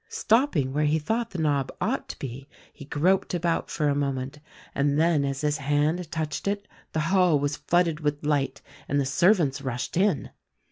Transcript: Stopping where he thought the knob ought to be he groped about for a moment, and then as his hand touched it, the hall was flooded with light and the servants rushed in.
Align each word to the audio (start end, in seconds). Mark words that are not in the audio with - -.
Stopping 0.09 0.73
where 0.73 0.85
he 0.87 0.97
thought 0.97 1.29
the 1.29 1.37
knob 1.37 1.71
ought 1.79 2.09
to 2.09 2.17
be 2.17 2.47
he 2.73 2.85
groped 2.85 3.35
about 3.35 3.69
for 3.69 3.87
a 3.87 3.93
moment, 3.93 4.39
and 4.73 4.99
then 4.99 5.23
as 5.23 5.41
his 5.41 5.59
hand 5.59 6.11
touched 6.11 6.47
it, 6.47 6.67
the 6.91 7.01
hall 7.13 7.37
was 7.39 7.57
flooded 7.57 7.99
with 7.99 8.23
light 8.25 8.63
and 8.87 8.99
the 8.99 9.05
servants 9.05 9.61
rushed 9.61 9.95
in. 9.95 10.31